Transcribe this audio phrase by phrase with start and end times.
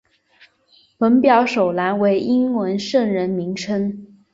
[0.97, 4.07] 本表首栏为英文圣人名称。